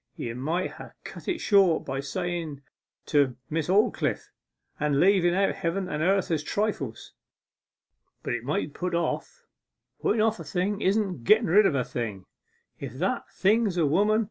[0.15, 2.63] You might ha' cut it short by sayen
[3.05, 4.31] "to Miss Aldclyffe,"
[4.79, 7.13] and leaven out heaven and earth as trifles.
[8.23, 9.45] But it might be put off;
[10.01, 12.25] putten off a thing isn't getten rid of a thing,
[12.79, 14.19] if that thing is a woman.